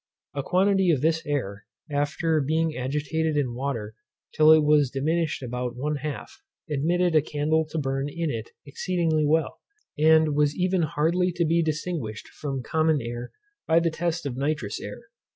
[0.33, 3.93] A quantity of this air, after being agitated in water
[4.33, 9.27] till it was diminished about one half, admitted a candle to burn in it exceedingly
[9.27, 9.59] well,
[9.99, 13.31] and was even hardly to be distinguished from common air
[13.67, 15.01] by the test of nitrous air.